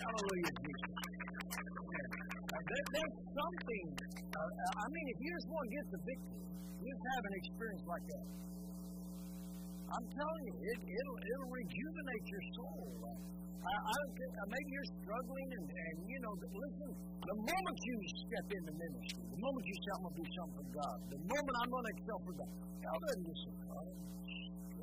[0.00, 0.90] Hallelujah, Jesus.
[1.60, 3.86] Uh, there, there's something.
[4.32, 6.44] Uh, I mean, if you just want to get the victory,
[6.80, 8.26] you just have an experience like that.
[9.86, 12.84] I'm telling you, it, it'll, it'll rejuvenate your soul.
[13.64, 17.96] I, I maybe you're struggling, and, and you know, listen, the moment you
[18.28, 21.20] step into ministry, the moment you say, I'm going to do something for God, the
[21.26, 22.52] moment I'm going to excel for God,
[22.86, 23.44] God doesn't just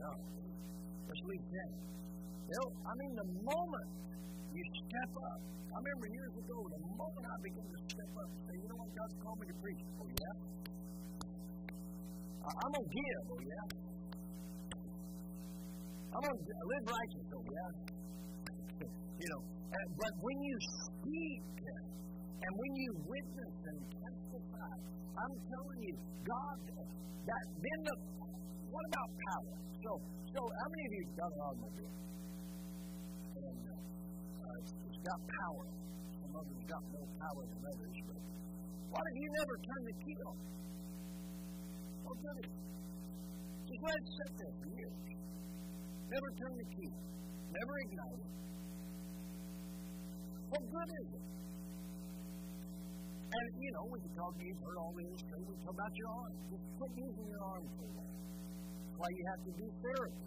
[0.03, 0.15] yeah,
[1.07, 1.71] let's leave that.
[2.43, 3.87] They'll, I mean, the moment
[4.51, 5.39] you step up,
[5.73, 8.77] I remember years ago, the moment I began to step up and say, you know
[8.83, 9.81] what, God's called me to preach.
[9.95, 10.35] Oh, yeah?
[12.43, 13.23] I, I'm going to give.
[13.31, 13.65] Oh, yeah?
[16.13, 17.25] I'm going to live righteous.
[17.31, 17.92] Oh, yeah?
[18.89, 21.43] You know, uh, but when you speak
[22.43, 24.73] and when you witness and testify,
[25.13, 25.95] I'm telling you,
[26.27, 26.57] God,
[27.23, 27.95] that then the,
[28.67, 29.53] what about power?
[29.79, 29.91] So,
[30.27, 31.95] so how many of you got an automobile?
[33.33, 35.65] And uh, it's, it's got power.
[36.19, 37.97] Some of them got more power than others.
[38.03, 38.19] But
[38.91, 40.37] what if you never turn the key on?
[42.03, 42.45] What good?
[43.63, 44.99] Just let it sit there for years.
[46.11, 46.91] Never turn the key.
[47.53, 48.33] Never ignite it.
[50.53, 51.25] What good is it?
[53.33, 55.01] And, you know, we can talk, you've heard all the
[55.33, 56.33] talk about your arm.
[56.53, 58.13] Just quit using your arm for while.
[58.13, 60.25] That's why you have to do therapy.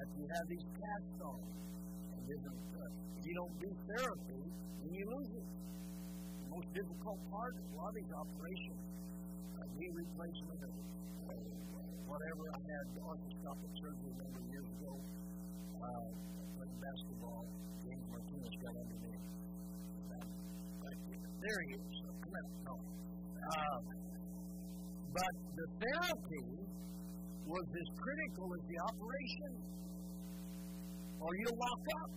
[0.00, 1.40] After you have these casts on.
[1.44, 2.88] And uh,
[3.20, 4.40] if you don't do therapy,
[4.80, 5.44] then you lose it.
[5.44, 11.84] The most difficult part of a lot of these operations, uh, knee replacement or uh,
[12.08, 12.42] whatever.
[12.48, 14.92] I had arthroscopic surgery a number of years ago.
[15.84, 16.16] Uh,
[16.56, 17.44] playing basketball.
[18.10, 18.98] Martinez got under.
[21.38, 21.94] There he is.
[22.02, 22.34] Come.
[22.66, 22.74] No.
[22.74, 23.78] Uh,
[25.14, 26.46] but the therapy
[27.46, 29.52] was as critical as the operation,
[31.20, 32.10] or you'll lock up.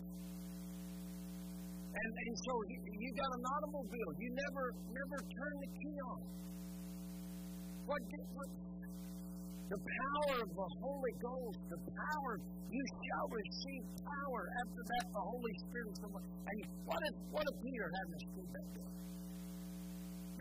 [1.91, 4.11] And, and so you, you got an automobile.
[4.19, 6.21] You never never turn the key on.
[7.85, 8.01] What,
[8.35, 8.49] what
[9.71, 12.33] the power of the Holy Ghost, the power,
[12.67, 14.41] you shall receive power.
[14.59, 16.27] After that, the Holy Spirit the one.
[16.27, 18.91] And what if, what if Peter hadn't stood that day?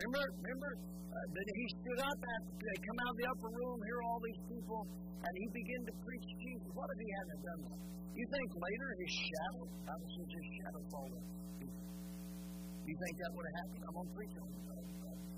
[0.03, 3.77] Remember, remember uh, that he stood up after they come out of the upper room,
[3.87, 6.67] hear all these people, and he began to preach Jesus.
[6.75, 7.79] What if he hadn't done that?
[8.11, 11.23] You think later his shadow, was just his shadow fall on
[11.63, 13.83] You think that would have happened?
[13.87, 14.47] I'm going to preach on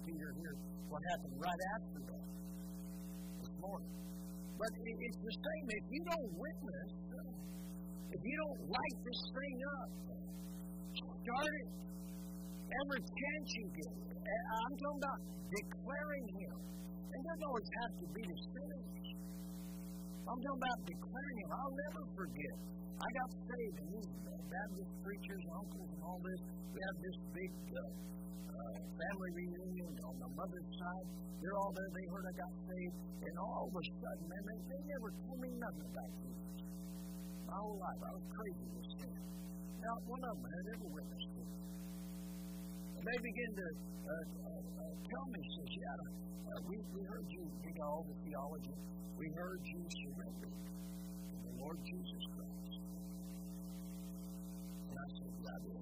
[0.01, 0.55] Peter here.
[0.89, 2.32] What happened right after that
[3.63, 5.65] But it, it's the same.
[5.71, 6.89] If you don't witness,
[8.11, 9.89] if you don't light this thing up,
[10.99, 11.69] start it
[12.83, 13.93] every chance you get.
[14.23, 16.55] I'm talking about declaring Him.
[17.13, 19.02] It doesn't always have to be the sinners.
[20.23, 21.49] I'm talking about declaring Him.
[21.51, 22.55] I'll never forget.
[22.95, 27.51] I got saved, and these Baptist preachers, uncles, and all this, we have this big
[27.73, 31.07] uh, uh, family reunion on my mother's side.
[31.43, 31.89] They're all there.
[31.91, 35.39] They heard I got saved, and all of a sudden, man, they, they never told
[35.43, 36.55] me nothing about Jesus.
[37.43, 39.15] My whole life, I was crazy with sin.
[39.83, 41.49] Now, one of them had ever witnessed it.
[42.95, 43.67] And they began to
[44.07, 48.15] uh, uh, tell me, says, yeah, uh, we, we heard you, you know, all the
[48.23, 49.02] theology.
[49.23, 52.75] We heard you surrender to the Lord Jesus Christ.
[54.83, 55.79] And I said, yeah, I did.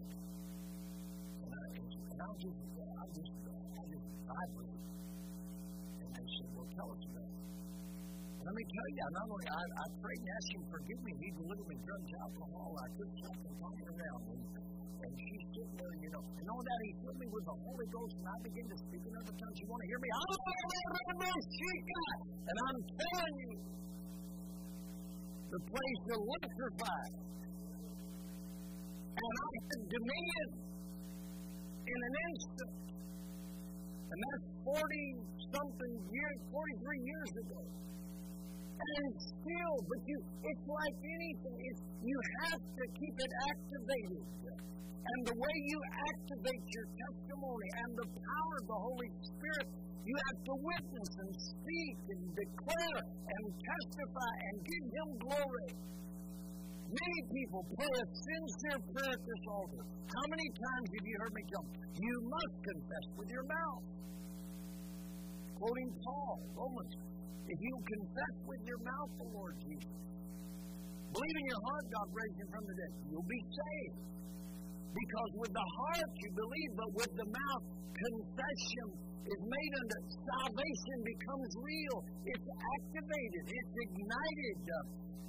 [1.42, 4.84] And I, and I just, I just, I just vibrated.
[6.06, 7.42] And they said, well, tell us about it.
[8.46, 11.30] Let me tell you, not only I, I prayed and asked him forgive me, he
[11.42, 12.70] delivered me drugs, alcohol.
[12.78, 14.22] I couldn't stop talking around.
[14.38, 14.71] And,
[15.02, 16.22] and she's sitting there, you know.
[16.22, 19.04] And all that, he filled me with the Holy Ghost, and I began to speak
[19.06, 19.58] in other tongues.
[19.62, 20.10] You want to hear me?
[22.42, 23.54] And I'm telling you,
[25.52, 27.16] the place electrified.
[29.12, 30.48] And I had dominion
[31.82, 32.76] in an instant.
[34.12, 37.62] And that's 40 something years, 43 years ago.
[38.82, 41.58] And still, but you, it's like anything.
[41.70, 44.26] It's, you have to keep it activated.
[45.02, 45.80] And the way you
[46.14, 49.68] activate your testimony and the power of the Holy Spirit,
[50.02, 55.70] you have to witness and speak and declare and testify and give Him glory.
[56.92, 59.84] Many people pray a sincere prayer at this altar.
[60.12, 61.66] How many times have you heard me tell
[62.02, 63.84] you must confess with your mouth?
[65.56, 66.94] Quoting Paul, Romans,
[67.48, 69.98] if you confess with your mouth the Lord Jesus,
[71.12, 74.00] believe in your heart God raised him from the dead, you'll be saved.
[74.92, 78.88] Because with the heart you believe, but with the mouth confession
[79.22, 81.98] is made unto salvation becomes real.
[82.26, 83.44] It's activated.
[83.54, 84.58] It's ignited.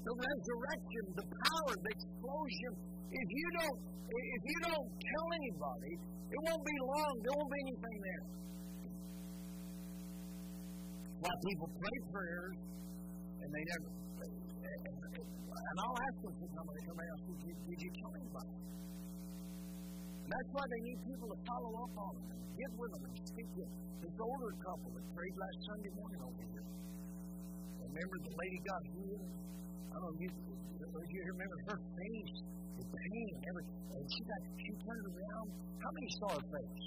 [0.03, 2.73] the resurrection, the power, the explosion.
[3.13, 3.79] If you don't,
[4.11, 5.93] if you don't tell anybody,
[6.33, 7.15] it won't be long.
[7.23, 8.25] There won't be anything there.
[11.23, 12.59] Why people pray prayers
[13.43, 13.91] and they never.
[14.23, 18.55] And I'll ask them somebody come out, did you, tell anybody?
[20.27, 23.51] That's why they need people to follow up on them, get with them, and speak
[23.55, 23.83] with them.
[24.03, 26.67] This older couple that prayed last Sunday morning over here.
[27.87, 29.31] Remember the lady got healed?
[29.93, 32.35] I don't know, you, you remember her face,
[32.83, 33.79] the pain, everything.
[33.95, 35.47] And she got, she turned around.
[35.87, 36.85] How many saw her face?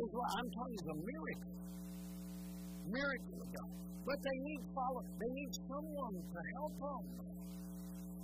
[0.00, 1.54] It was, I'm telling you, it was a miracle.
[2.88, 3.70] Miracle of God.
[4.04, 5.02] But they need follow.
[5.16, 7.04] They need someone to help them.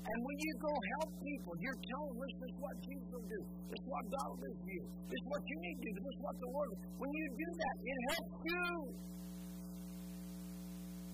[0.01, 3.41] And when you go help people, you're telling them this is what Jesus will do.
[3.69, 4.85] This is what God will do for you.
[5.07, 5.93] This is what you need to do.
[6.01, 6.71] This is what the Lord.
[6.99, 8.67] When you do that, it helps you.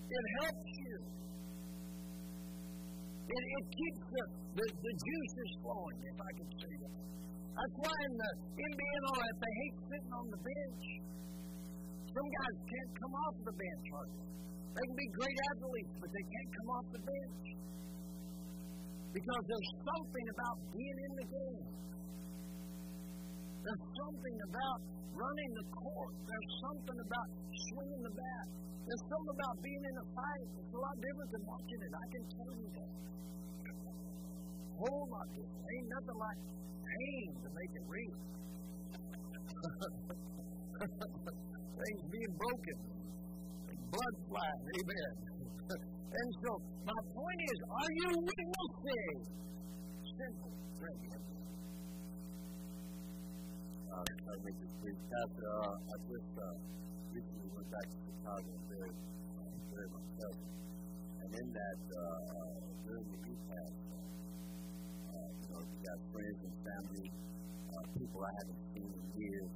[0.07, 0.97] It helps you.
[3.27, 4.23] It, it keeps the,
[4.55, 6.95] the, the juices flowing, if I can say that.
[7.59, 10.85] That's why in the NBA all that, they hate sitting on the bench.
[12.17, 14.25] Some guys can't come off the bench hardly.
[14.73, 17.45] They can be great athletes, but they can't come off the bench.
[19.13, 21.69] Because there's something about being in the game.
[23.69, 24.81] There's something about
[25.13, 26.15] running the court.
[26.25, 28.47] There's something about swinging the bat.
[28.65, 30.49] There's something about being in a fight.
[30.57, 31.93] It's a lot different than watching it.
[32.01, 32.93] I can tell you that.
[34.73, 35.69] Whole lot different.
[35.69, 36.41] Ain't nothing like
[36.81, 38.17] pain to make it real.
[41.77, 42.77] Things being broken,
[43.93, 44.65] blood flying.
[44.81, 45.13] Amen.
[46.17, 46.51] And so,
[46.87, 49.17] my point is, are you witnessing?
[50.17, 50.57] Simple.
[53.97, 54.99] uh, to make this brief.
[55.09, 56.45] Uh, I just uh,
[57.17, 58.99] recently went back to Chicago and buried,
[59.41, 60.51] uh, buried.
[61.17, 66.41] And in that, uh, uh, during the youth pass, uh, you know, you got friends
[66.45, 67.09] and family,
[67.73, 69.51] uh, people I haven't seen in years.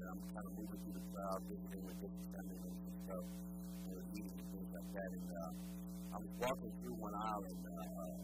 [0.00, 3.24] And I'm kind of moving through the crowd, visiting with different family members and stuff,
[3.84, 5.10] you know, eating and things like that.
[5.12, 5.52] And uh,
[6.10, 8.16] I was walking through one aisle and uh,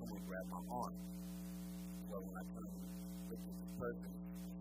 [0.00, 0.94] someone grabbed my arm.
[2.08, 2.80] So when I turned to
[3.28, 4.12] look at this person,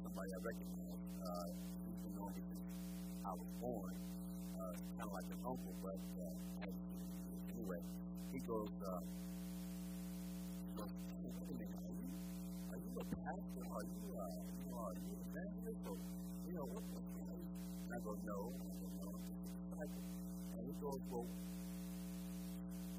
[0.03, 1.47] somebody I recognized, uh,
[1.79, 2.67] he's been since
[3.23, 3.93] I was born,
[4.59, 7.39] uh, kind of like an uncle, but uh, I haven't seen him.
[7.55, 7.81] Anyway,
[8.35, 9.01] he goes, uh,
[10.75, 12.09] wait a minute, are you,
[12.67, 13.63] are you a pastor?
[13.63, 16.28] Are you, uh, you are you an evangelist?
[16.49, 17.45] You know, what's your name?
[17.45, 18.39] And I go, no.
[18.49, 20.05] I go, no, I'm just disciple.
[20.49, 21.29] And he goes, well,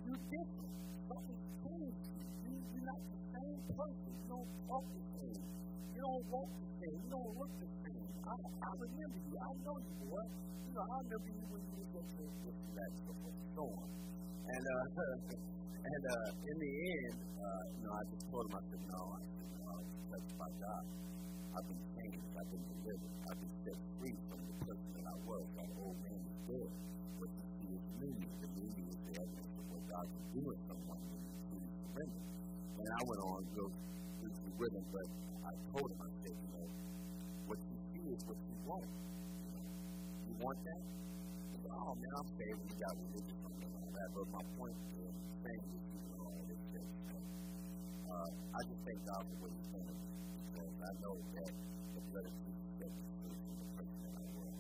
[0.06, 0.74] you're different.
[1.10, 2.22] Something's changed you.
[2.46, 2.54] you.
[2.70, 4.10] You're not the same person.
[4.14, 5.42] You don't talk the same.
[5.42, 6.94] You don't walk the same.
[6.94, 8.06] You don't look the same.
[8.22, 9.34] I, I remember you.
[9.34, 10.24] I know you, boy.
[10.30, 13.34] You know, I remember you when you was at the this and that, so forth
[13.34, 13.86] and on.
[14.46, 14.86] And, uh,
[15.90, 19.00] and uh, in the end, uh, you know, I just told him, I said, no,
[19.10, 19.78] I said, no, I
[20.14, 20.84] was by God.
[21.50, 22.30] I've been changed.
[22.38, 23.14] I've been delivered.
[23.26, 25.44] I've been set free from the person that I was.
[25.58, 26.70] That old man is dead.
[27.18, 28.10] What you see is me.
[28.38, 31.34] The new me is the evidence of what God can do in someone when you
[31.50, 32.22] truly surrender.
[32.78, 33.62] And I went on to
[34.22, 35.06] briefly with him, but
[35.42, 36.66] I told him, I said, you know,
[37.50, 38.86] what you see is what you want.
[38.86, 39.66] You, know,
[40.30, 40.82] you want that?
[40.86, 42.60] He said, oh man, I'm saved.
[42.62, 44.08] You got religious and all that.
[44.14, 46.86] But my point is saying that you know all this shit.
[47.10, 47.14] So,
[48.06, 50.09] uh, I just thank God for what He's done
[50.80, 51.52] because I know that
[51.92, 54.54] the blood of Jesus set me free from the person that I was.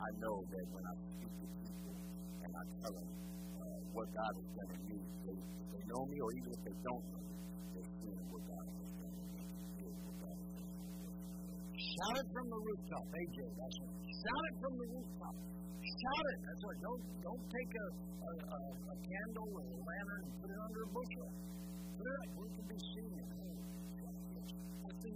[0.00, 1.94] I know that when I speak to people
[2.40, 4.98] and I tell them uh, what God has done in me,
[5.28, 7.36] they, if they know me or even if they don't know me,
[7.76, 9.44] they're seeing what God has done in me.
[11.76, 13.38] Shout it from the rooftop, AJ.
[13.58, 13.92] That's it.
[14.08, 15.34] Shout it from the rooftop.
[15.36, 16.38] Shout it.
[16.48, 16.80] That's right.
[16.80, 17.86] Don't don't take a
[18.18, 18.58] a, a,
[18.88, 21.28] a candle or a lantern and put it under a bushel.
[21.98, 23.37] Put it up it can be seen.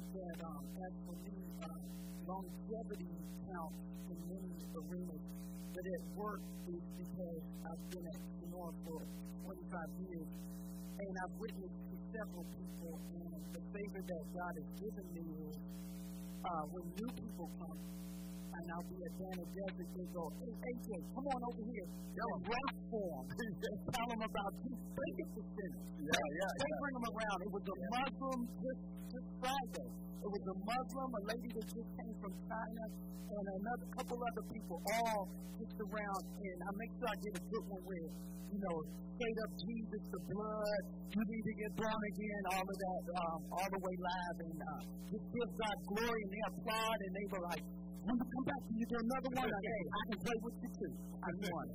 [0.02, 1.78] I think that um, as for me, um,
[2.26, 3.14] longevity
[3.46, 3.78] counts
[4.10, 5.24] in many arenas.
[5.70, 8.98] But at work is because I've been at Sonora for
[9.46, 10.30] 25 years,
[10.98, 15.56] and I've witnessed to several people, and the favor that God has given me is
[16.50, 17.78] uh, when new people come,
[18.52, 21.88] and I'll be at Dana Desert, they go, hey, AJ, come on over here.
[22.12, 23.26] Rap for them.
[23.32, 24.88] and tell them about Jesus.
[24.92, 25.86] They get the sinners.
[26.02, 27.38] Yeah, yeah, They bring them around.
[27.42, 28.82] It was a Muslim just,
[29.12, 29.88] just Friday.
[30.22, 32.84] It was a Muslim, a lady that just came from China,
[33.32, 35.22] and another couple other people all
[35.58, 36.22] just around.
[36.36, 38.10] And I make sure I get a good one with,
[38.52, 38.76] you know,
[39.16, 40.82] straight up Jesus, the blood,
[41.12, 44.58] you need to get born again, all of that, um, all the way live, and
[44.62, 44.80] uh,
[45.10, 47.62] just give God glory, and they applaud, and they were like,
[48.02, 49.46] when you come back, you do another one?
[49.46, 50.92] Hey, I can play with you too.
[51.22, 51.66] I won.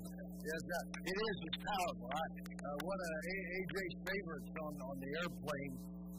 [0.48, 1.38] Yes, that, it is.
[1.48, 2.08] It's powerful.
[2.08, 5.74] I, uh, one of A- AJ's favorites on, on the airplane,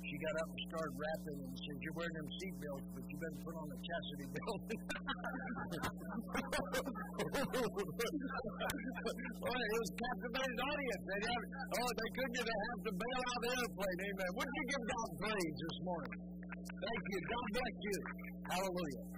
[0.08, 3.40] she got up and started rapping and said, You're wearing them seatbelts, but you better
[3.44, 4.62] put on a chastity belt.
[9.44, 11.02] well, it was captivated audience.
[11.04, 11.40] They had,
[11.76, 13.98] oh, they couldn't get have to bail out the airplane.
[14.08, 14.30] Amen.
[14.32, 16.16] Wouldn't you give God praise this morning?
[16.68, 17.18] Thank you.
[17.28, 17.96] God bless you.
[18.48, 19.17] Hallelujah.